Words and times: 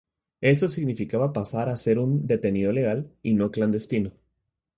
Esto 0.41 0.67
significaba 0.67 1.31
pasar 1.31 1.69
a 1.69 1.77
ser 1.77 1.99
un 1.99 2.25
detenido 2.25 2.71
legal 2.71 3.11
y 3.21 3.35
no 3.35 3.51
clandestino. 3.51 4.11